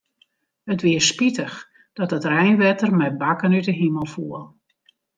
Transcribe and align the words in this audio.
It 0.73 0.79
wie 0.85 1.01
spitich 1.09 1.55
dat 1.97 2.13
it 2.17 2.29
reinwetter 2.33 2.91
mei 2.99 3.11
bakken 3.21 3.55
út 3.59 3.67
'e 3.69 3.75
himel 3.81 4.07
foel. 4.13 4.45